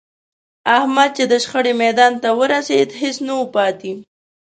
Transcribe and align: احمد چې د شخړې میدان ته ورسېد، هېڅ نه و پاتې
احمد 0.77 1.09
چې 1.17 1.23
د 1.31 1.33
شخړې 1.43 1.73
میدان 1.83 2.13
ته 2.23 2.29
ورسېد، 2.39 2.89
هېڅ 3.01 3.15
نه 3.27 3.33
و 3.39 3.43
پاتې 3.55 3.91